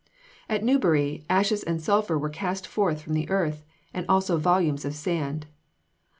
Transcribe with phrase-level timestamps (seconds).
[0.49, 3.63] At Newbury, ashes and sulphur were cast forth from the earth,
[3.93, 5.45] and also volumes of sand.